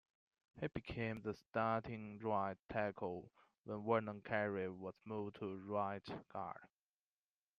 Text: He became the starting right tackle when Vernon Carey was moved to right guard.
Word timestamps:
He 0.59 0.65
became 0.65 1.21
the 1.21 1.35
starting 1.35 2.17
right 2.23 2.57
tackle 2.69 3.31
when 3.65 3.85
Vernon 3.85 4.23
Carey 4.23 4.67
was 4.67 4.95
moved 5.05 5.35
to 5.41 5.57
right 5.67 6.01
guard. 6.33 6.57